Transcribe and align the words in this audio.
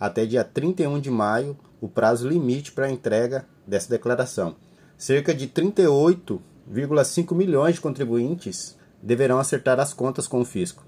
até 0.00 0.24
dia 0.24 0.42
31 0.42 0.98
de 1.00 1.10
maio 1.10 1.54
o 1.82 1.86
prazo 1.86 2.26
limite 2.26 2.72
para 2.72 2.86
a 2.86 2.90
entrega 2.90 3.44
dessa 3.66 3.90
declaração. 3.90 4.56
Cerca 4.98 5.34
de 5.34 5.46
38,5 5.46 7.34
milhões 7.34 7.74
de 7.74 7.82
contribuintes 7.82 8.78
deverão 9.02 9.38
acertar 9.38 9.78
as 9.78 9.92
contas 9.92 10.26
com 10.26 10.40
o 10.40 10.44
fisco. 10.44 10.86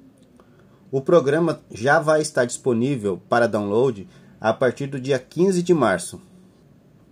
O 0.91 1.03
programa 1.03 1.61
já 1.71 2.01
vai 2.01 2.23
estar 2.23 2.47
disponível 2.47 3.21
para 3.29 3.47
download 3.47 4.09
a 4.41 4.55
partir 4.55 4.87
do 4.87 4.99
dia 4.99 5.19
15 5.19 5.63
de 5.63 5.75
março. 5.75 6.19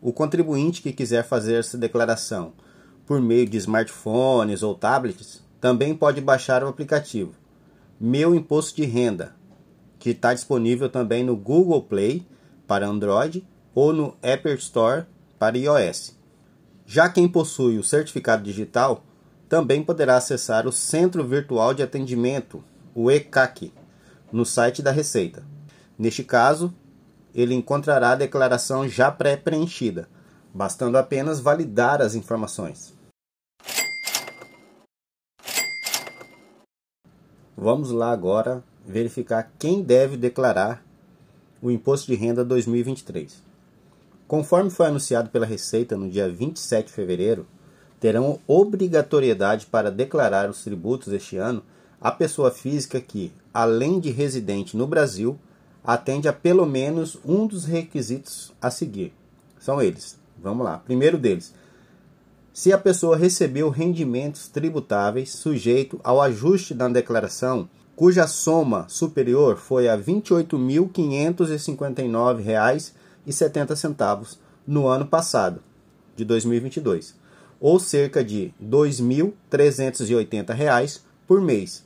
O 0.00 0.14
contribuinte 0.14 0.80
que 0.80 0.94
quiser 0.94 1.22
fazer 1.22 1.56
essa 1.56 1.76
declaração 1.76 2.54
por 3.04 3.20
meio 3.20 3.46
de 3.46 3.58
smartphones 3.58 4.62
ou 4.62 4.74
tablets 4.74 5.42
também 5.60 5.94
pode 5.94 6.22
baixar 6.22 6.64
o 6.64 6.68
aplicativo 6.68 7.34
Meu 8.00 8.34
Imposto 8.34 8.76
de 8.76 8.86
Renda, 8.86 9.34
que 9.98 10.10
está 10.10 10.32
disponível 10.32 10.88
também 10.88 11.22
no 11.22 11.36
Google 11.36 11.82
Play 11.82 12.26
para 12.66 12.86
Android 12.86 13.46
ou 13.74 13.92
no 13.92 14.16
Apple 14.22 14.54
Store 14.54 15.04
para 15.38 15.58
iOS. 15.58 16.16
Já 16.86 17.10
quem 17.10 17.28
possui 17.28 17.76
o 17.76 17.84
certificado 17.84 18.42
digital 18.42 19.04
também 19.50 19.82
poderá 19.82 20.16
acessar 20.16 20.66
o 20.66 20.72
Centro 20.72 21.22
Virtual 21.26 21.74
de 21.74 21.82
Atendimento, 21.82 22.64
o 22.96 23.10
ECAC, 23.10 23.74
no 24.32 24.46
site 24.46 24.80
da 24.80 24.90
Receita. 24.90 25.44
Neste 25.98 26.24
caso, 26.24 26.72
ele 27.34 27.54
encontrará 27.54 28.12
a 28.12 28.16
declaração 28.16 28.88
já 28.88 29.12
pré-preenchida, 29.12 30.08
bastando 30.54 30.96
apenas 30.96 31.38
validar 31.38 32.00
as 32.00 32.14
informações. 32.14 32.94
Vamos 37.54 37.90
lá 37.90 38.10
agora 38.10 38.64
verificar 38.86 39.52
quem 39.58 39.82
deve 39.82 40.16
declarar 40.16 40.82
o 41.60 41.70
Imposto 41.70 42.06
de 42.06 42.14
Renda 42.14 42.42
2023. 42.42 43.42
Conforme 44.26 44.70
foi 44.70 44.86
anunciado 44.86 45.28
pela 45.28 45.44
Receita 45.44 45.98
no 45.98 46.08
dia 46.08 46.30
27 46.30 46.86
de 46.86 46.92
fevereiro, 46.94 47.46
terão 48.00 48.40
obrigatoriedade 48.46 49.66
para 49.66 49.90
declarar 49.90 50.48
os 50.48 50.64
tributos 50.64 51.12
este 51.12 51.36
ano 51.36 51.62
a 52.00 52.10
pessoa 52.10 52.50
física 52.50 53.00
que, 53.00 53.32
além 53.52 53.98
de 53.98 54.10
residente 54.10 54.76
no 54.76 54.86
Brasil, 54.86 55.38
atende 55.84 56.28
a 56.28 56.32
pelo 56.32 56.64
menos 56.66 57.18
um 57.24 57.46
dos 57.46 57.64
requisitos 57.64 58.52
a 58.60 58.70
seguir. 58.70 59.14
São 59.58 59.80
eles. 59.80 60.18
Vamos 60.42 60.64
lá. 60.64 60.78
Primeiro 60.78 61.16
deles, 61.16 61.54
se 62.52 62.72
a 62.72 62.78
pessoa 62.78 63.16
recebeu 63.16 63.68
rendimentos 63.68 64.48
tributáveis 64.48 65.30
sujeito 65.30 66.00
ao 66.02 66.20
ajuste 66.20 66.74
da 66.74 66.88
declaração, 66.88 67.68
cuja 67.94 68.26
soma 68.26 68.86
superior 68.88 69.56
foi 69.56 69.86
a 69.88 69.94
R$ 69.94 70.02
28.559,00 70.02 72.92
e 73.26 73.32
70 73.32 73.76
centavos 73.76 74.38
no 74.66 74.86
ano 74.86 75.06
passado, 75.06 75.62
de 76.14 76.22
2022, 76.24 77.14
ou 77.60 77.80
cerca 77.80 78.24
de 78.24 78.54
R$ 78.60 78.66
2.380 78.68 81.00
por 81.26 81.40
mês, 81.40 81.85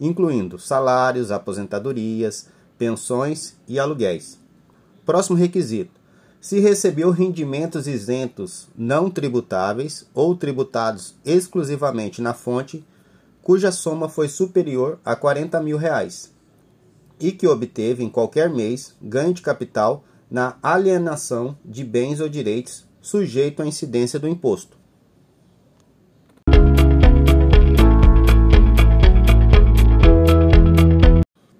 incluindo 0.00 0.58
salários, 0.58 1.30
aposentadorias, 1.30 2.48
pensões 2.78 3.54
e 3.68 3.78
aluguéis. 3.78 4.38
Próximo 5.04 5.36
requisito: 5.36 6.00
se 6.40 6.58
recebeu 6.58 7.10
rendimentos 7.10 7.86
isentos 7.86 8.66
não 8.74 9.10
tributáveis 9.10 10.06
ou 10.14 10.34
tributados 10.34 11.14
exclusivamente 11.24 12.22
na 12.22 12.32
fonte, 12.32 12.82
cuja 13.42 13.70
soma 13.70 14.08
foi 14.08 14.28
superior 14.28 14.98
a 15.04 15.14
40 15.14 15.60
mil 15.60 15.76
reais, 15.76 16.32
e 17.18 17.30
que 17.30 17.46
obteve 17.46 18.02
em 18.02 18.08
qualquer 18.08 18.48
mês 18.48 18.94
ganho 19.02 19.34
de 19.34 19.42
capital 19.42 20.02
na 20.30 20.56
alienação 20.62 21.58
de 21.62 21.84
bens 21.84 22.20
ou 22.20 22.28
direitos 22.28 22.86
sujeito 23.02 23.62
à 23.62 23.66
incidência 23.66 24.18
do 24.18 24.28
imposto. 24.28 24.79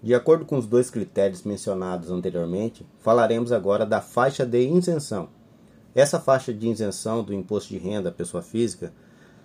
De 0.03 0.15
acordo 0.15 0.47
com 0.47 0.57
os 0.57 0.67
dois 0.67 0.91
critérios 0.91 1.43
mencionados 1.43 2.11
anteriormente, 2.11 2.87
falaremos 3.01 3.53
agora 3.53 3.85
da 3.85 4.01
faixa 4.01 4.47
de 4.47 4.61
isenção. 4.61 5.29
Essa 5.95 6.19
faixa 6.19 6.55
de 6.55 6.69
isenção 6.69 7.23
do 7.23 7.35
imposto 7.35 7.69
de 7.71 7.79
renda 7.79 8.09
à 8.09 8.13
pessoa 8.13 8.43
física 8.43 8.95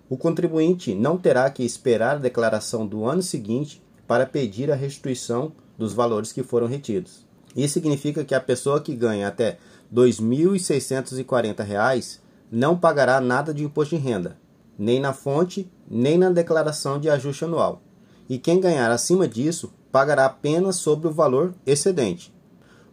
o 0.10 0.18
contribuinte 0.18 0.94
não 0.94 1.18
terá 1.18 1.50
que 1.50 1.64
esperar 1.64 2.18
a 2.18 2.20
declaração 2.20 2.86
do 2.86 3.06
ano 3.06 3.22
seguinte 3.22 3.82
para 4.08 4.26
pedir 4.26 4.72
a 4.72 4.76
restituição 4.76 5.52
dos 5.78 5.94
valores 5.94 6.32
que 6.32 6.44
foram 6.44 6.68
retidos. 6.68 7.26
Isso 7.56 7.74
significa 7.74 8.24
que 8.24 8.36
a 8.36 8.40
pessoa 8.40 8.82
que 8.82 8.96
ganha 8.96 9.28
até 9.28 9.52
R$ 9.52 9.58
2.640 9.96 12.20
não 12.52 12.78
pagará 12.78 13.20
nada 13.20 13.54
de 13.54 13.64
imposto 13.64 13.96
de 13.96 14.02
renda, 14.02 14.38
nem 14.78 15.00
na 15.00 15.14
fonte, 15.14 15.70
nem 15.90 16.18
na 16.18 16.30
declaração 16.30 17.00
de 17.00 17.10
ajuste 17.10 17.46
anual. 17.46 17.82
E 18.30 18.38
quem 18.38 18.60
ganhar 18.60 18.92
acima 18.92 19.28
disso 19.28 19.74
pagará 19.92 20.26
apenas 20.26 20.76
sobre 20.76 21.08
o 21.08 21.12
valor 21.12 21.54
excedente. 21.66 22.34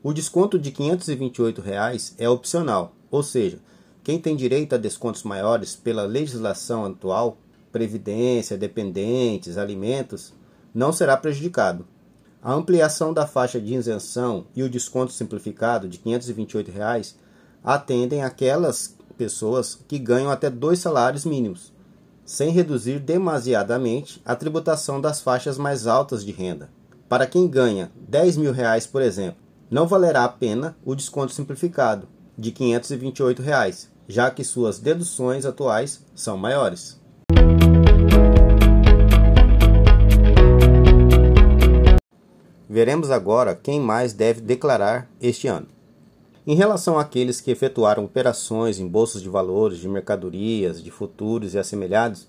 O 0.03 0.13
desconto 0.13 0.59
de 0.59 0.71
528 0.71 1.61
reais 1.61 2.15
é 2.19 2.29
opcional, 2.29 2.95
ou 3.11 3.23
seja, 3.23 3.59
quem 4.05 4.19
tem 4.19 4.35
direito 4.35 4.75
a 4.75 4.79
descontos 4.79 5.23
maiores 5.23 5.77
pela 5.77 6.03
legislação 6.03 6.85
atual, 6.85 7.37
previdência, 7.71 8.59
dependentes, 8.59 9.57
alimentos, 9.57 10.33
não 10.75 10.93
será 10.93 11.17
prejudicado. 11.17 11.87
A 12.43 12.53
ampliação 12.53 13.15
da 13.15 13.27
faixa 13.27 13.61
de 13.61 13.75
isenção 13.75 14.47
e 14.57 14.63
o 14.65 14.69
desconto 14.69 15.13
simplificado 15.13 15.89
de 15.89 15.99
528 15.99 16.73
reais 16.73 17.17
atendem 17.63 18.25
aquelas 18.25 18.97
pessoas 19.17 19.79
que 19.87 19.99
ganham 19.99 20.31
até 20.31 20.51
dois 20.51 20.81
salários 20.81 21.25
mínimos, 21.25 21.73
sem 22.25 22.51
reduzir 22.51 22.99
demasiadamente 22.99 24.21
a 24.25 24.35
tributação 24.35 25.01
das 25.01 25.21
faixas 25.21 25.57
mais 25.57 25.87
altas 25.87 26.25
de 26.25 26.33
renda. 26.33 26.69
Para 27.09 27.27
quem 27.27 27.47
ganha 27.47 27.93
10 28.09 28.39
mil 28.39 28.53
reais, 28.53 28.87
por 28.87 29.03
exemplo, 29.03 29.41
não 29.71 29.87
valerá 29.87 30.25
a 30.25 30.29
pena 30.29 30.77
o 30.85 30.95
desconto 30.97 31.33
simplificado 31.33 32.09
de 32.37 32.51
528 32.51 33.43
reais, 33.43 33.92
já 34.09 34.31
que 34.31 34.45
suas 34.45 34.79
deduções 34.79 35.45
atuais 35.45 36.05
são 36.15 36.37
maiores. 36.37 37.01
Veremos 42.69 43.11
agora 43.11 43.55
quem 43.55 43.79
mais 43.79 44.13
deve 44.13 44.41
declarar 44.41 45.11
este 45.21 45.47
ano. 45.47 45.67
Em 46.47 46.55
relação 46.55 46.99
àqueles 46.99 47.41
que 47.41 47.51
efetuaram 47.51 48.05
operações 48.05 48.81
em 48.81 48.89
bolsas 48.89 49.23
de 49.23 49.29
valores, 49.29 49.79
de 49.79 49.89
mercadorias, 49.89 50.83
de 50.83 50.91
futuros 50.91 51.55
e 51.55 51.59
assemelhados, 51.59 52.27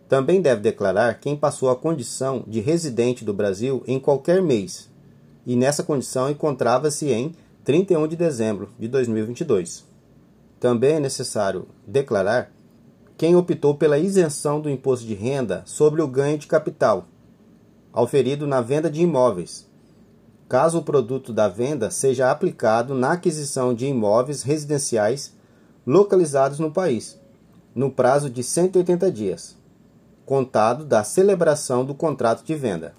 Também 0.08 0.42
deve 0.42 0.60
declarar 0.60 1.20
quem 1.20 1.36
passou 1.36 1.70
a 1.70 1.76
condição 1.76 2.44
de 2.46 2.60
residente 2.60 3.24
do 3.24 3.32
Brasil 3.32 3.82
em 3.86 3.98
qualquer 3.98 4.42
mês, 4.42 4.90
e 5.46 5.56
nessa 5.56 5.82
condição 5.82 6.30
encontrava-se 6.30 7.10
em 7.10 7.32
31 7.64 8.08
de 8.08 8.16
dezembro 8.16 8.68
de 8.78 8.88
2022. 8.88 9.84
Também 10.60 10.94
é 10.96 11.00
necessário 11.00 11.66
declarar 11.86 12.52
quem 13.16 13.34
optou 13.36 13.74
pela 13.74 13.98
isenção 13.98 14.60
do 14.60 14.68
imposto 14.68 15.06
de 15.06 15.14
renda 15.14 15.62
sobre 15.64 16.02
o 16.02 16.08
ganho 16.08 16.38
de 16.38 16.46
capital, 16.46 17.06
auferido 17.92 18.46
na 18.46 18.60
venda 18.60 18.90
de 18.90 19.02
imóveis, 19.02 19.68
caso 20.48 20.78
o 20.78 20.82
produto 20.82 21.32
da 21.32 21.48
venda 21.48 21.90
seja 21.90 22.30
aplicado 22.30 22.94
na 22.94 23.12
aquisição 23.12 23.74
de 23.74 23.86
imóveis 23.86 24.42
residenciais 24.42 25.34
localizados 25.86 26.58
no 26.58 26.70
país, 26.70 27.20
no 27.74 27.90
prazo 27.90 28.30
de 28.30 28.42
180 28.42 29.10
dias, 29.10 29.56
contado 30.24 30.84
da 30.84 31.04
celebração 31.04 31.84
do 31.84 31.94
contrato 31.94 32.44
de 32.44 32.54
venda. 32.54 32.94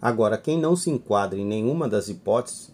Agora, 0.00 0.36
quem 0.36 0.58
não 0.58 0.74
se 0.74 0.90
enquadra 0.90 1.38
em 1.38 1.44
nenhuma 1.46 1.88
das 1.88 2.08
hipóteses 2.08 2.71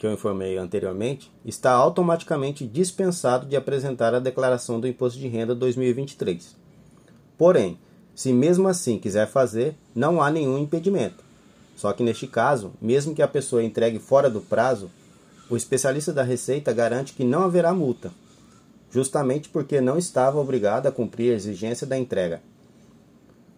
que 0.00 0.06
eu 0.06 0.12
informei 0.14 0.56
anteriormente, 0.56 1.30
está 1.44 1.72
automaticamente 1.72 2.66
dispensado 2.66 3.44
de 3.44 3.54
apresentar 3.54 4.14
a 4.14 4.18
declaração 4.18 4.80
do 4.80 4.88
Imposto 4.88 5.18
de 5.18 5.28
Renda 5.28 5.54
2023. 5.54 6.56
Porém, 7.36 7.78
se 8.14 8.32
mesmo 8.32 8.66
assim 8.66 8.98
quiser 8.98 9.28
fazer, 9.28 9.76
não 9.94 10.22
há 10.22 10.30
nenhum 10.30 10.56
impedimento. 10.56 11.22
Só 11.76 11.92
que 11.92 12.02
neste 12.02 12.26
caso, 12.26 12.72
mesmo 12.80 13.14
que 13.14 13.20
a 13.20 13.28
pessoa 13.28 13.62
entregue 13.62 13.98
fora 13.98 14.30
do 14.30 14.40
prazo, 14.40 14.90
o 15.50 15.56
especialista 15.56 16.14
da 16.14 16.22
Receita 16.22 16.72
garante 16.72 17.12
que 17.12 17.22
não 17.22 17.42
haverá 17.42 17.74
multa, 17.74 18.10
justamente 18.90 19.50
porque 19.50 19.82
não 19.82 19.98
estava 19.98 20.40
obrigado 20.40 20.86
a 20.86 20.92
cumprir 20.92 21.32
a 21.32 21.36
exigência 21.36 21.86
da 21.86 21.98
entrega. 21.98 22.40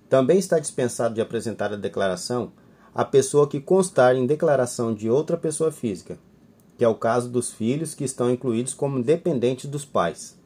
Também 0.09 0.41
está 0.41 0.59
dispensado 0.59 1.15
de 1.15 1.21
apresentar 1.21 1.73
a 1.73 1.77
declaração 1.77 2.51
a 2.93 3.05
pessoa 3.05 3.49
que 3.49 3.61
constar 3.61 4.17
em 4.17 4.27
declaração 4.27 4.93
de 4.93 5.09
outra 5.09 5.37
pessoa 5.37 5.71
física, 5.71 6.19
que 6.83 6.85
é 6.85 6.89
o 6.89 6.97
caso 6.97 7.29
dos 7.29 7.53
filhos 7.53 7.95
que 7.95 8.03
estão 8.03 8.29
incluídos 8.29 8.75
como 8.75 9.01
dependentes 9.01 9.71
dos 9.71 9.85
pais. 9.85 10.37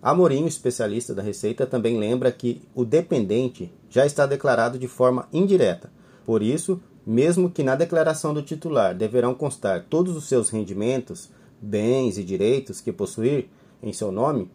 Amorim, 0.00 0.46
especialista 0.46 1.14
da 1.14 1.20
Receita, 1.20 1.66
também 1.66 1.98
lembra 1.98 2.32
que 2.32 2.62
o 2.74 2.86
dependente 2.86 3.70
já 3.90 4.06
está 4.06 4.24
declarado 4.24 4.78
de 4.78 4.88
forma 4.88 5.28
indireta 5.30 5.92
por 6.24 6.42
isso, 6.42 6.80
mesmo 7.04 7.50
que 7.50 7.62
na 7.62 7.74
declaração 7.74 8.32
do 8.32 8.40
titular 8.40 8.94
deverão 8.94 9.34
constar 9.34 9.84
todos 9.90 10.16
os 10.16 10.24
seus 10.26 10.48
rendimentos, 10.48 11.28
bens 11.60 12.16
e 12.16 12.24
direitos 12.24 12.80
que 12.80 12.90
possuir 12.90 13.50
em 13.82 13.92
seu 13.92 14.10
nome, 14.10 14.50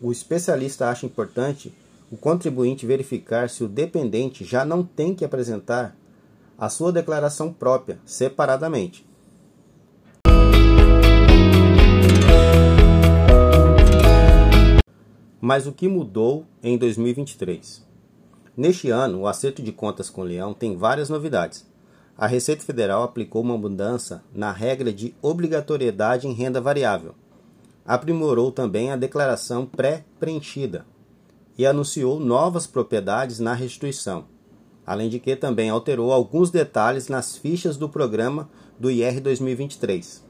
o 0.00 0.10
especialista 0.10 0.88
acha 0.88 1.04
importante 1.04 1.74
o 2.10 2.16
contribuinte 2.16 2.86
verificar 2.86 3.50
se 3.50 3.62
o 3.62 3.68
dependente 3.68 4.46
já 4.46 4.64
não 4.64 4.82
tem 4.82 5.14
que 5.14 5.26
apresentar 5.26 5.94
a 6.56 6.70
sua 6.70 6.90
declaração 6.90 7.52
própria 7.52 7.98
separadamente. 8.06 9.09
Mas 15.40 15.66
o 15.66 15.72
que 15.72 15.88
mudou 15.88 16.44
em 16.62 16.76
2023? 16.76 17.82
Neste 18.54 18.90
ano, 18.90 19.20
o 19.20 19.26
acerto 19.26 19.62
de 19.62 19.72
contas 19.72 20.10
com 20.10 20.20
o 20.20 20.24
Leão 20.24 20.52
tem 20.52 20.76
várias 20.76 21.08
novidades. 21.08 21.66
A 22.18 22.26
Receita 22.26 22.62
Federal 22.62 23.02
aplicou 23.02 23.40
uma 23.40 23.56
mudança 23.56 24.22
na 24.34 24.52
regra 24.52 24.92
de 24.92 25.14
obrigatoriedade 25.22 26.28
em 26.28 26.34
renda 26.34 26.60
variável. 26.60 27.14
Aprimorou 27.86 28.52
também 28.52 28.90
a 28.90 28.96
declaração 28.96 29.64
pré-preenchida 29.64 30.84
e 31.56 31.64
anunciou 31.64 32.20
novas 32.20 32.66
propriedades 32.66 33.38
na 33.38 33.54
restituição, 33.54 34.26
além 34.84 35.08
de 35.08 35.18
que 35.18 35.34
também 35.34 35.70
alterou 35.70 36.12
alguns 36.12 36.50
detalhes 36.50 37.08
nas 37.08 37.38
fichas 37.38 37.78
do 37.78 37.88
programa 37.88 38.50
do 38.78 38.90
IR 38.90 39.22
2023. 39.22 40.29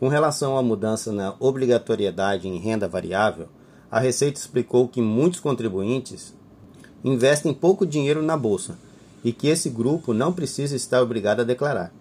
Com 0.00 0.08
relação 0.08 0.56
à 0.56 0.62
mudança 0.62 1.12
na 1.12 1.34
obrigatoriedade 1.38 2.48
em 2.48 2.56
renda 2.56 2.88
variável, 2.88 3.48
a 3.90 4.00
Receita 4.00 4.40
explicou 4.40 4.88
que 4.88 5.02
muitos 5.02 5.40
contribuintes 5.40 6.34
investem 7.04 7.52
pouco 7.52 7.84
dinheiro 7.84 8.22
na 8.22 8.34
bolsa 8.34 8.78
e 9.22 9.30
que 9.30 9.48
esse 9.48 9.68
grupo 9.68 10.14
não 10.14 10.32
precisa 10.32 10.74
estar 10.74 11.02
obrigado 11.02 11.40
a 11.40 11.44
declarar. 11.44 11.92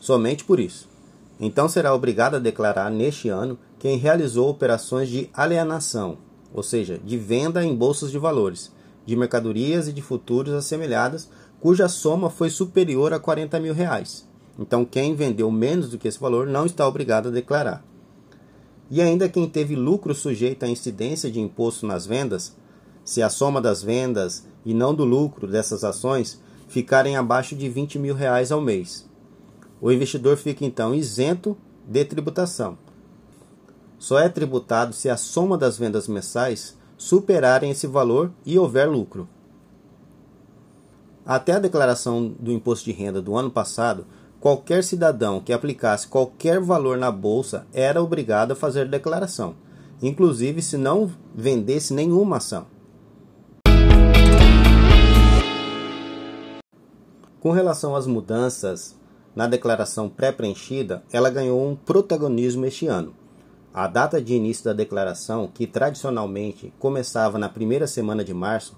Somente 0.00 0.42
por 0.42 0.58
isso. 0.58 0.88
Então 1.38 1.68
será 1.68 1.94
obrigado 1.94 2.36
a 2.36 2.38
declarar 2.38 2.90
neste 2.90 3.28
ano 3.28 3.58
quem 3.78 3.98
realizou 3.98 4.48
operações 4.48 5.10
de 5.10 5.28
alienação, 5.34 6.16
ou 6.50 6.62
seja, 6.62 6.98
de 7.04 7.18
venda 7.18 7.62
em 7.62 7.76
bolsas 7.76 8.10
de 8.10 8.16
valores, 8.16 8.72
de 9.04 9.14
mercadorias 9.14 9.86
e 9.86 9.92
de 9.92 10.00
futuros 10.00 10.54
assemelhadas, 10.54 11.28
cuja 11.60 11.90
soma 11.90 12.30
foi 12.30 12.48
superior 12.48 13.12
a 13.12 13.20
40 13.20 13.60
mil 13.60 13.74
reais. 13.74 14.26
Então 14.58 14.84
quem 14.84 15.14
vendeu 15.14 15.50
menos 15.50 15.90
do 15.90 15.98
que 15.98 16.08
esse 16.08 16.20
valor 16.20 16.46
não 16.46 16.66
está 16.66 16.86
obrigado 16.86 17.28
a 17.28 17.32
declarar. 17.32 17.84
E 18.90 19.00
ainda 19.00 19.28
quem 19.28 19.48
teve 19.48 19.74
lucro 19.74 20.14
sujeito 20.14 20.64
à 20.64 20.68
incidência 20.68 21.30
de 21.30 21.40
imposto 21.40 21.86
nas 21.86 22.06
vendas, 22.06 22.56
se 23.04 23.22
a 23.22 23.28
soma 23.28 23.60
das 23.60 23.82
vendas 23.82 24.46
e 24.64 24.72
não 24.72 24.94
do 24.94 25.04
lucro 25.04 25.46
dessas 25.46 25.84
ações 25.84 26.40
ficarem 26.68 27.16
abaixo 27.16 27.54
de 27.54 27.68
20 27.68 27.98
mil 27.98 28.14
reais 28.14 28.50
ao 28.50 28.60
mês. 28.60 29.08
O 29.80 29.90
investidor 29.92 30.36
fica 30.36 30.64
então 30.64 30.94
isento 30.94 31.56
de 31.86 32.04
tributação. 32.04 32.78
Só 33.98 34.18
é 34.18 34.28
tributado 34.28 34.94
se 34.94 35.08
a 35.08 35.16
soma 35.16 35.56
das 35.58 35.78
vendas 35.78 36.08
mensais 36.08 36.76
superarem 36.96 37.70
esse 37.70 37.86
valor 37.86 38.30
e 38.44 38.58
houver 38.58 38.88
lucro. 38.88 39.28
Até 41.26 41.52
a 41.52 41.58
declaração 41.58 42.34
do 42.38 42.52
imposto 42.52 42.84
de 42.84 42.92
renda 42.92 43.20
do 43.20 43.34
ano 43.34 43.50
passado, 43.50 44.06
qualquer 44.44 44.84
cidadão 44.84 45.40
que 45.40 45.54
aplicasse 45.54 46.06
qualquer 46.06 46.60
valor 46.60 46.98
na 46.98 47.10
bolsa 47.10 47.66
era 47.72 48.02
obrigado 48.02 48.52
a 48.52 48.54
fazer 48.54 48.86
declaração, 48.86 49.54
inclusive 50.02 50.60
se 50.60 50.76
não 50.76 51.10
vendesse 51.34 51.94
nenhuma 51.94 52.36
ação. 52.36 52.66
Com 57.40 57.52
relação 57.52 57.96
às 57.96 58.06
mudanças 58.06 58.94
na 59.34 59.46
declaração 59.46 60.10
pré-preenchida, 60.10 61.02
ela 61.10 61.30
ganhou 61.30 61.66
um 61.66 61.74
protagonismo 61.74 62.66
este 62.66 62.86
ano. 62.86 63.14
A 63.72 63.86
data 63.86 64.20
de 64.20 64.34
início 64.34 64.66
da 64.66 64.74
declaração, 64.74 65.48
que 65.48 65.66
tradicionalmente 65.66 66.70
começava 66.78 67.38
na 67.38 67.48
primeira 67.48 67.86
semana 67.86 68.22
de 68.22 68.34
março, 68.34 68.76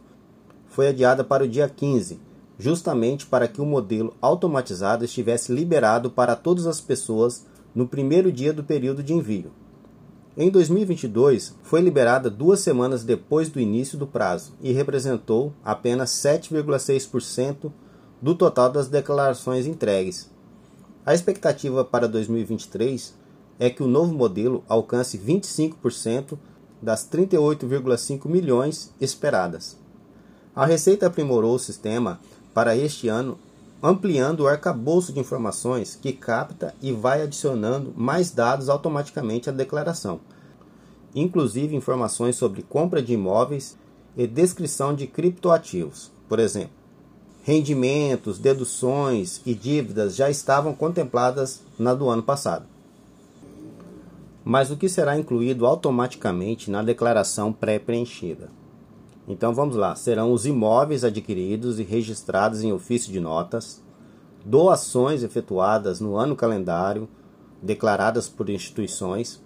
foi 0.68 0.86
adiada 0.86 1.24
para 1.24 1.42
o 1.42 1.48
dia 1.48 1.68
15, 1.68 2.20
justamente 2.58 3.26
para 3.26 3.48
que 3.48 3.60
o 3.60 3.66
modelo 3.66 4.14
automatizado 4.20 5.04
estivesse 5.04 5.52
liberado 5.52 6.10
para 6.10 6.34
todas 6.34 6.66
as 6.66 6.80
pessoas 6.80 7.44
no 7.74 7.86
primeiro 7.86 8.32
dia 8.32 8.52
do 8.52 8.64
período 8.64 9.02
de 9.02 9.12
envio. 9.12 9.52
Em 10.36 10.50
2022, 10.50 11.54
foi 11.62 11.80
liberada 11.80 12.28
duas 12.28 12.60
semanas 12.60 13.02
depois 13.04 13.48
do 13.48 13.58
início 13.58 13.96
do 13.96 14.06
prazo 14.06 14.52
e 14.60 14.70
representou 14.72 15.52
apenas 15.64 16.10
7,6% 16.10 17.72
do 18.20 18.34
total 18.34 18.70
das 18.70 18.88
declarações 18.88 19.66
entregues. 19.66 20.30
A 21.04 21.14
expectativa 21.14 21.84
para 21.84 22.08
2023 22.08 23.14
é 23.58 23.70
que 23.70 23.82
o 23.82 23.86
novo 23.86 24.14
modelo 24.14 24.62
alcance 24.68 25.18
25% 25.18 26.36
das 26.82 27.08
38,5 27.08 28.28
milhões 28.28 28.92
esperadas. 29.00 29.76
A 30.54 30.66
Receita 30.66 31.06
aprimorou 31.06 31.54
o 31.54 31.58
sistema 31.58 32.20
para 32.56 32.74
este 32.74 33.06
ano, 33.06 33.36
ampliando 33.82 34.40
o 34.40 34.48
arcabouço 34.48 35.12
de 35.12 35.20
informações 35.20 35.94
que 35.94 36.10
capta 36.10 36.74
e 36.80 36.90
vai 36.90 37.20
adicionando 37.20 37.92
mais 37.94 38.30
dados 38.30 38.70
automaticamente 38.70 39.50
à 39.50 39.52
declaração, 39.52 40.20
inclusive 41.14 41.76
informações 41.76 42.34
sobre 42.36 42.62
compra 42.62 43.02
de 43.02 43.12
imóveis 43.12 43.76
e 44.16 44.26
descrição 44.26 44.94
de 44.94 45.06
criptoativos. 45.06 46.10
Por 46.26 46.38
exemplo, 46.38 46.70
rendimentos, 47.42 48.38
deduções 48.38 49.42
e 49.44 49.52
dívidas 49.52 50.16
já 50.16 50.30
estavam 50.30 50.74
contempladas 50.74 51.60
na 51.78 51.92
do 51.92 52.08
ano 52.08 52.22
passado. 52.22 52.64
Mas 54.42 54.70
o 54.70 54.78
que 54.78 54.88
será 54.88 55.18
incluído 55.18 55.66
automaticamente 55.66 56.70
na 56.70 56.82
declaração 56.82 57.52
pré-preenchida? 57.52 58.55
Então 59.28 59.52
vamos 59.52 59.76
lá: 59.76 59.94
serão 59.96 60.32
os 60.32 60.46
imóveis 60.46 61.04
adquiridos 61.04 61.80
e 61.80 61.82
registrados 61.82 62.62
em 62.62 62.72
ofício 62.72 63.12
de 63.12 63.18
notas, 63.18 63.82
doações 64.44 65.22
efetuadas 65.22 66.00
no 66.00 66.16
ano 66.16 66.36
calendário, 66.36 67.08
declaradas 67.60 68.28
por 68.28 68.48
instituições, 68.48 69.42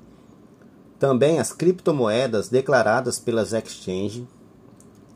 também 0.98 1.38
as 1.38 1.52
criptomoedas 1.52 2.48
declaradas 2.48 3.18
pelas 3.18 3.52
exchanges. 3.52 4.24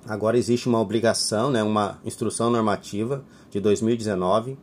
Agora 0.06 0.38
existe 0.38 0.68
uma 0.68 0.80
obrigação, 0.80 1.50
né, 1.50 1.62
uma 1.62 1.98
instrução 2.04 2.50
normativa 2.50 3.24
de 3.50 3.60
2019. 3.60 4.58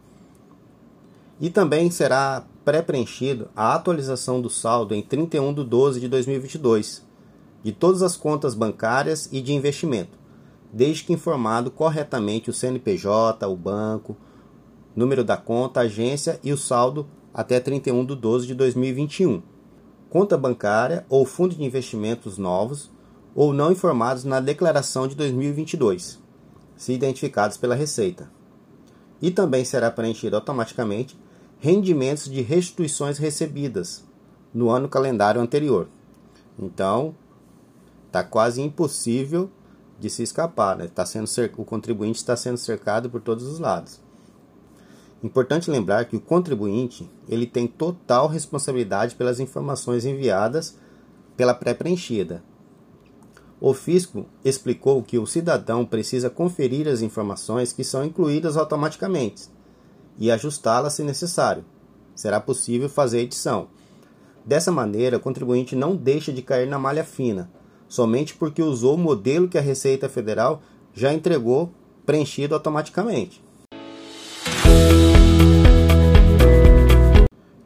E 1.40 1.50
também 1.50 1.90
será 1.90 2.46
pré-preenchido 2.64 3.50
a 3.56 3.74
atualização 3.74 4.40
do 4.40 4.50
saldo 4.52 4.94
em 4.94 5.02
31 5.02 5.52
de 5.56 5.64
12 5.64 6.00
de 6.00 6.08
2022 6.08 7.11
de 7.64 7.72
todas 7.72 8.02
as 8.02 8.18
contas 8.18 8.54
bancárias 8.56 9.30
e 9.32 9.42
de 9.42 9.54
investimento, 9.54 10.18
desde 10.72 11.04
que 11.04 11.14
informado 11.14 11.70
corretamente 11.70 12.50
o 12.50 12.54
CNPJ, 12.54 13.48
o 13.48 13.56
banco, 13.56 14.18
número 14.96 15.24
da 15.24 15.38
conta, 15.38 15.82
agência 15.82 16.40
e 16.44 16.52
o 16.52 16.58
saldo 16.58 17.08
até 17.34 17.60
31 17.60 18.06
de 18.06 18.16
12 18.16 18.48
de 18.48 18.56
2021. 18.56 19.42
Conta 20.10 20.38
bancária 20.38 21.06
ou 21.10 21.26
fundo 21.26 21.56
de 21.56 21.64
investimentos 21.64 22.38
novos 22.38 22.92
ou 23.34 23.54
não 23.54 23.72
informados 23.72 24.24
na 24.24 24.40
declaração 24.40 25.08
de 25.08 25.16
2022, 25.16 26.20
se 26.76 26.94
identificados 26.94 27.56
pela 27.56 27.76
Receita. 27.76 28.30
E 29.22 29.32
também 29.32 29.64
será 29.64 29.90
preenchido 29.90 30.36
automaticamente 30.36 31.18
rendimentos 31.60 32.26
de 32.26 32.42
restituições 32.42 33.18
recebidas 33.18 34.04
no 34.54 34.70
ano 34.70 34.90
calendário 34.90 35.40
anterior. 35.40 35.88
Então, 36.60 37.16
Está 38.12 38.26
quase 38.26 38.62
impossível 38.62 39.50
de 39.98 40.10
se 40.10 40.22
escapar. 40.22 40.76
Né? 40.76 40.90
Tá 40.94 41.06
sendo 41.06 41.30
o 41.56 41.64
contribuinte 41.64 42.20
está 42.20 42.36
sendo 42.36 42.58
cercado 42.58 43.10
por 43.10 43.22
todos 43.22 43.46
os 43.46 43.58
lados. 43.58 44.02
Importante 45.24 45.72
lembrar 45.72 46.04
que 46.04 46.18
o 46.18 46.20
contribuinte 46.20 47.10
ele 47.30 47.48
tem 47.48 47.68
total 47.68 48.28
responsabilidade 48.28 49.16
pelas 49.16 49.40
informações 49.40 50.04
enviadas 50.04 50.78
pela 51.38 51.54
pré-preenchida. 51.54 52.44
O 53.62 53.74
fisco 53.74 54.26
explicou 54.44 55.02
que 55.02 55.18
o 55.18 55.26
cidadão 55.26 55.86
precisa 55.86 56.30
conferir 56.30 56.90
as 56.90 57.02
informações 57.02 57.72
que 57.72 57.86
são 57.86 58.04
incluídas 58.04 58.58
automaticamente 58.58 59.48
e 60.20 60.30
ajustá-las 60.30 60.96
se 60.96 61.04
necessário. 61.04 61.64
Será 62.14 62.42
possível 62.42 62.90
fazer 62.90 63.20
edição. 63.20 63.70
Dessa 64.46 64.70
maneira, 64.70 65.16
o 65.16 65.22
contribuinte 65.22 65.78
não 65.78 65.96
deixa 65.96 66.34
de 66.34 66.42
cair 66.42 66.68
na 66.68 66.78
malha 66.78 67.06
fina 67.06 67.50
somente 67.92 68.34
porque 68.36 68.64
usou 68.64 68.96
o 68.96 68.98
modelo 68.98 69.50
que 69.50 69.58
a 69.58 69.62
Receita 69.62 70.08
Federal 70.08 70.62
já 70.94 71.14
entregou 71.14 71.74
preenchido 72.06 72.56
automaticamente. 72.56 73.44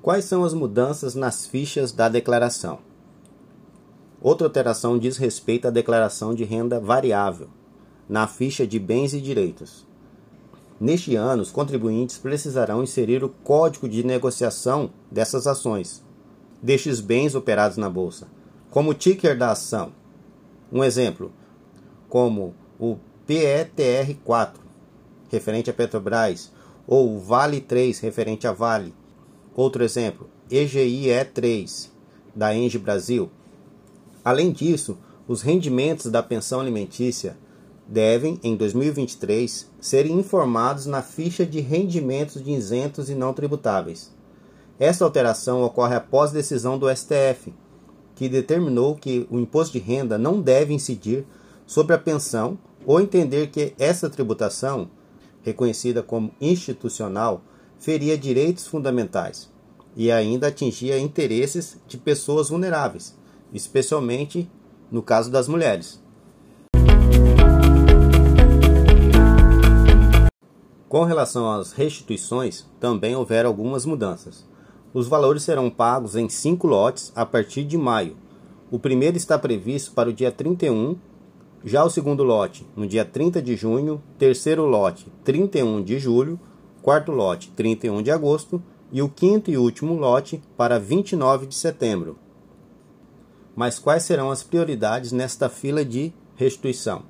Quais 0.01 0.25
são 0.25 0.44
as 0.44 0.51
mudanças 0.51 1.13
nas 1.13 1.46
fichas 1.46 1.91
da 1.91 2.10
declaração? 2.10 2.79
Outra 4.20 4.48
alteração 4.48 4.98
diz 4.98 5.17
respeito 5.17 5.67
à 5.67 5.70
declaração 5.70 6.34
de 6.34 6.44
renda 6.44 6.79
variável 6.79 7.48
na 8.10 8.25
ficha 8.25 8.65
de 8.65 8.79
bens 8.79 9.13
e 9.13 9.22
direitos. 9.22 9.86
Neste 10.79 11.15
ano, 11.15 11.44
os 11.44 11.51
contribuintes 11.51 12.17
precisarão 12.17 12.82
inserir 12.82 13.24
o 13.24 13.29
código 13.29 13.88
de 13.88 14.03
negociação 14.03 14.89
dessas 15.12 15.46
ações, 15.46 16.03
destes 16.63 17.00
bens 17.00 17.36
operados 17.36 17.77
na 17.77 17.91
bolsa, 17.91 18.27
como 18.72 18.94
ticker 18.96 19.38
da 19.38 19.51
ação, 19.51 19.91
um 20.72 20.84
exemplo, 20.84 21.31
como 22.10 22.55
o 22.79 22.98
PETR4, 23.27 24.53
referente 25.29 25.69
a 25.69 25.74
Petrobras, 25.74 26.51
ou 26.88 27.15
o 27.15 27.19
Vale 27.19 27.62
3, 27.62 28.00
referente 28.00 28.48
a 28.48 28.51
Vale. 28.51 28.93
Outro 29.55 29.84
exemplo, 29.84 30.29
EGIE3, 30.50 31.89
da 32.36 32.53
Enge 32.53 32.77
Brasil. 32.77 33.31
Além 34.24 34.51
disso, 34.51 34.98
os 35.27 35.41
rendimentos 35.41 36.12
da 36.12 36.22
pensão 36.22 36.60
alimentícia 36.60 37.38
devem, 37.88 38.39
em 38.43 38.55
2023, 38.55 39.69
serem 39.79 40.19
informados 40.19 40.86
na 40.86 41.01
ficha 41.01 41.45
de 41.45 41.60
rendimentos 41.60 42.43
de 42.43 42.51
isentos 42.51 43.10
e 43.10 43.15
não 43.15 43.34
tributáveis. 43.34 44.13
Essa 44.79 45.05
alteração 45.05 45.63
ocorre 45.63 45.95
após 45.95 46.31
decisão 46.31 46.77
do 46.77 46.93
STF, 46.93 47.53
que 48.15 48.29
determinou 48.29 48.95
que 48.95 49.27
o 49.29 49.38
imposto 49.38 49.74
de 49.74 49.79
renda 49.79 50.17
não 50.17 50.41
deve 50.41 50.74
incidir 50.74 51.25
sobre 51.65 51.93
a 51.93 52.00
pensão 52.00 52.57
ou 52.86 53.01
entender 53.01 53.48
que 53.48 53.74
essa 53.77 54.10
tributação, 54.10 54.89
reconhecida 55.43 56.01
como 56.01 56.31
institucional, 56.39 57.41
feria 57.77 58.17
direitos 58.17 58.65
fundamentais 58.65 59.50
e 59.95 60.12
ainda 60.12 60.48
atingia 60.48 60.98
interesses 60.98 61.77
de 61.88 61.98
pessoas 61.98 62.50
vulneráveis, 62.50 63.17
especialmente 63.53 64.50
no 64.91 65.01
caso 65.01 65.29
das 65.29 65.48
mulheres. 65.48 66.03
Com 70.88 71.03
relação 71.03 71.51
às 71.51 71.74
restituições, 71.74 72.65
também 72.79 73.15
houveram 73.15 73.50
algumas 73.50 73.86
mudanças. 73.86 74.45
Os 74.95 75.09
valores 75.09 75.43
serão 75.43 75.69
pagos 75.69 76.15
em 76.15 76.29
cinco 76.29 76.67
lotes 76.67 77.11
a 77.13 77.25
partir 77.25 77.65
de 77.65 77.77
maio. 77.77 78.15
O 78.71 78.79
primeiro 78.79 79.17
está 79.17 79.37
previsto 79.37 79.91
para 79.91 80.09
o 80.09 80.13
dia 80.13 80.31
31, 80.31 80.95
já 81.65 81.83
o 81.83 81.89
segundo 81.89 82.23
lote 82.23 82.65
no 82.77 82.87
dia 82.87 83.03
30 83.03 83.41
de 83.41 83.57
junho, 83.57 84.01
terceiro 84.17 84.65
lote 84.65 85.11
31 85.25 85.83
de 85.83 85.99
julho, 85.99 86.39
quarto 86.81 87.11
lote 87.11 87.51
31 87.51 88.03
de 88.03 88.09
agosto 88.09 88.63
e 88.89 89.01
o 89.01 89.09
quinto 89.09 89.51
e 89.51 89.57
último 89.57 89.95
lote 89.95 90.41
para 90.55 90.79
29 90.79 91.47
de 91.47 91.55
setembro. 91.55 92.17
Mas 93.53 93.77
quais 93.77 94.03
serão 94.03 94.31
as 94.31 94.43
prioridades 94.43 95.11
nesta 95.11 95.49
fila 95.49 95.83
de 95.83 96.13
restituição? 96.37 97.03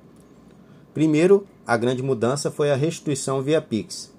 Primeiro 0.92 1.46
a 1.64 1.76
grande 1.76 2.02
mudança 2.02 2.50
foi 2.50 2.72
a 2.72 2.76
restituição 2.76 3.42
via 3.42 3.62
Pix, 3.62 4.12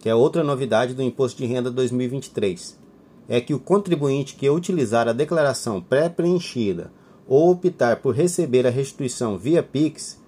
que 0.00 0.08
é 0.08 0.14
outra 0.14 0.42
novidade 0.42 0.94
do 0.94 1.02
Imposto 1.02 1.38
de 1.38 1.46
Renda 1.46 1.70
2023. 1.70 2.76
É 3.28 3.40
que 3.40 3.52
o 3.52 3.60
contribuinte 3.60 4.34
que 4.34 4.48
utilizar 4.48 5.06
a 5.06 5.12
declaração 5.12 5.80
pré-preenchida 5.80 6.90
ou 7.28 7.50
optar 7.50 7.96
por 7.96 8.14
receber 8.14 8.66
a 8.66 8.70
restituição 8.70 9.38
via 9.38 9.62
Pix, 9.62 10.18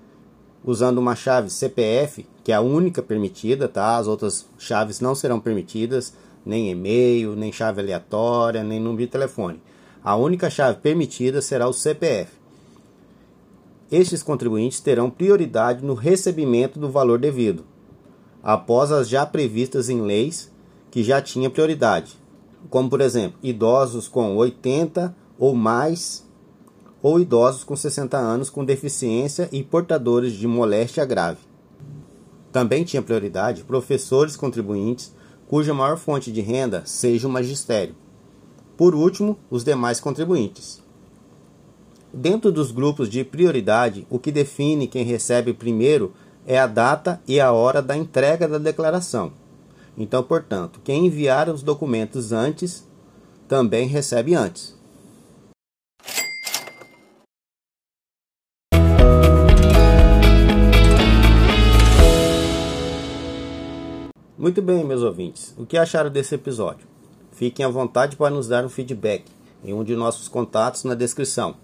usando 0.63 0.99
uma 0.99 1.17
chave 1.17 1.51
CPF, 1.51 2.27
que 2.45 2.53
é 2.53 2.55
a 2.55 2.61
única 2.61 3.03
permitida, 3.03 3.67
tá? 3.67 3.97
As 3.97 4.07
outras 4.07 4.47
chaves 4.59 5.01
não 5.01 5.15
serão 5.15 5.41
permitidas, 5.41 6.13
nem 6.45 6.71
e-mail, 6.71 7.35
nem 7.35 7.51
chave 7.51 7.81
aleatória, 7.81 8.63
nem 8.63 8.79
número 8.79 9.07
de 9.07 9.11
telefone. 9.11 9.61
A 10.05 10.15
única 10.15 10.51
chave 10.51 10.79
permitida 10.81 11.41
será 11.41 11.67
o 11.67 11.73
CPF. 11.73 12.31
Estes 13.91 14.23
contribuintes 14.23 14.81
terão 14.81 15.11
prioridade 15.11 15.85
no 15.85 15.95
recebimento 15.95 16.79
do 16.79 16.91
valor 16.91 17.19
devido, 17.19 17.65
após 18.43 18.91
as 18.91 19.09
já 19.09 19.25
previstas 19.25 19.89
em 19.89 20.01
leis 20.01 20.51
que 20.91 21.03
já 21.03 21.23
tinha 21.23 21.49
prioridade, 21.49 22.19
como 22.69 22.91
por 22.91 23.01
exemplo, 23.01 23.39
idosos 23.43 24.09
com 24.09 24.37
80 24.37 25.15
ou 25.39 25.55
mais 25.55 26.27
ou 27.03 27.19
idosos 27.19 27.65
com 27.65 27.75
60 27.75 28.17
anos 28.17 28.49
com 28.49 28.65
deficiência 28.65 29.49
e 29.51 29.63
portadores 29.63 30.33
de 30.33 30.47
moléstia 30.47 31.05
grave. 31.05 31.39
Também 32.53 32.85
tinha 32.85 33.03
prioridade 33.03 33.65
professores 33.65 34.37
contribuintes 34.37 35.15
cuja 35.49 35.75
maior 35.75 35.97
fonte 35.97 36.31
de 36.31 36.41
renda 36.41 36.83
seja 36.87 37.27
o 37.27 37.31
magistério. 37.31 37.95
Por 38.77 38.95
último, 38.95 39.39
os 39.51 39.65
demais 39.65 40.01
contribuintes. 40.01 40.83
Dentro 42.13 42.53
dos 42.53 42.71
grupos 42.71 43.09
de 43.09 43.25
prioridade, 43.25 44.07
o 44.11 44.19
que 44.19 44.31
define 44.31 44.87
quem 44.87 45.05
recebe 45.05 45.53
primeiro 45.53 46.13
é 46.47 46.59
a 46.59 46.67
data 46.67 47.21
e 47.27 47.41
a 47.41 47.53
hora 47.53 47.81
da 47.81 47.97
entrega 47.97 48.49
da 48.49 48.59
declaração. 48.59 49.33
Então, 49.97 50.23
portanto, 50.23 50.81
quem 50.83 51.07
enviar 51.07 51.49
os 51.49 51.63
documentos 51.63 52.33
antes 52.33 52.87
também 53.47 53.87
recebe 53.87 54.35
antes. 54.35 54.75
Muito 64.37 64.61
bem, 64.61 64.83
meus 64.83 65.03
ouvintes. 65.03 65.55
O 65.57 65.65
que 65.65 65.79
acharam 65.79 66.11
desse 66.11 66.35
episódio? 66.35 66.87
Fiquem 67.31 67.65
à 67.65 67.69
vontade 67.69 68.17
para 68.17 68.35
nos 68.35 68.49
dar 68.49 68.65
um 68.65 68.69
feedback 68.69 69.25
em 69.65 69.73
um 69.73 69.85
de 69.85 69.95
nossos 69.95 70.27
contatos 70.27 70.83
na 70.83 70.95
descrição. 70.95 71.55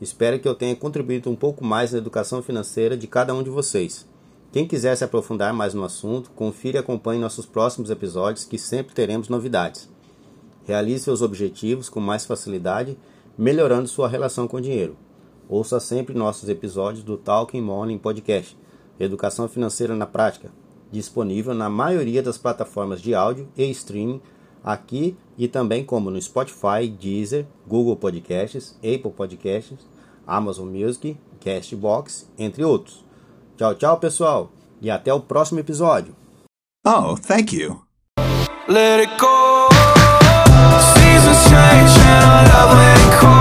Espero 0.00 0.38
que 0.38 0.46
eu 0.46 0.54
tenha 0.54 0.76
contribuído 0.76 1.30
um 1.30 1.36
pouco 1.36 1.64
mais 1.64 1.92
na 1.92 1.98
educação 1.98 2.42
financeira 2.42 2.96
de 2.96 3.06
cada 3.06 3.34
um 3.34 3.42
de 3.42 3.48
vocês. 3.48 4.06
Quem 4.52 4.66
quiser 4.66 4.94
se 4.96 5.04
aprofundar 5.04 5.52
mais 5.52 5.74
no 5.74 5.84
assunto, 5.84 6.30
confira 6.30 6.78
e 6.78 6.80
acompanhe 6.80 7.20
nossos 7.20 7.46
próximos 7.46 7.90
episódios 7.90 8.44
que 8.44 8.58
sempre 8.58 8.94
teremos 8.94 9.28
novidades. 9.28 9.88
Realize 10.64 11.04
seus 11.04 11.22
objetivos 11.22 11.88
com 11.88 12.00
mais 12.00 12.26
facilidade, 12.26 12.98
melhorando 13.38 13.88
sua 13.88 14.08
relação 14.08 14.46
com 14.46 14.58
o 14.58 14.60
dinheiro. 14.60 14.96
Ouça 15.48 15.78
sempre 15.78 16.14
nossos 16.14 16.48
episódios 16.48 17.04
do 17.04 17.16
Talking 17.16 17.60
Morning 17.60 17.98
Podcast, 17.98 18.56
Educação 18.98 19.48
Financeira 19.48 19.94
na 19.94 20.06
Prática, 20.06 20.50
disponível 20.90 21.54
na 21.54 21.70
maioria 21.70 22.22
das 22.22 22.36
plataformas 22.36 23.00
de 23.00 23.14
áudio 23.14 23.48
e 23.56 23.64
streaming 23.70 24.20
aqui 24.64 25.16
e 25.38 25.46
também 25.46 25.84
como 25.84 26.10
no 26.10 26.20
Spotify, 26.20 26.88
Deezer, 26.88 27.46
Google 27.66 27.96
Podcasts, 27.96 28.76
Apple 28.78 29.12
Podcasts, 29.16 29.78
Amazon 30.26 30.68
Music, 30.68 31.16
Castbox, 31.40 32.28
entre 32.38 32.64
outros. 32.64 33.04
Tchau, 33.56 33.74
tchau, 33.74 33.98
pessoal, 33.98 34.50
e 34.80 34.90
até 34.90 35.12
o 35.12 35.20
próximo 35.20 35.60
episódio. 35.60 36.14
Oh, 36.86 37.16
thank 37.16 37.54
you. 37.54 37.82
Let 38.68 39.00
it 39.00 39.10
go. 39.18 39.68
Seasons 40.94 41.42
change 41.48 41.98
and 42.00 42.24
I 42.24 42.44
love 42.52 43.30
it. 43.30 43.35